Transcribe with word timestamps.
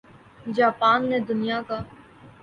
Japan 0.47 0.99
نے 1.09 1.19
دنیا 1.21 1.61
کا 1.67 1.77